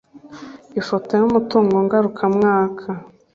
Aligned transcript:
ifoto 0.79 1.11
y 1.19 1.23
umutongo 1.27 1.75
ngarukamwaka 1.85 2.87